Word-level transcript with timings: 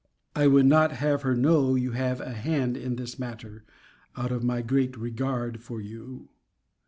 I 0.35 0.47
would 0.47 0.65
not 0.65 0.93
have 0.93 1.21
her 1.21 1.35
know 1.35 1.75
you 1.75 1.91
have 1.91 2.21
a 2.21 2.31
hand 2.33 2.75
in 2.75 2.95
this 2.95 3.19
matter, 3.19 3.63
out 4.17 4.31
of 4.31 4.43
my 4.43 4.63
great 4.63 4.97
regard 4.97 5.61
to 5.65 5.77
you. 5.77 6.27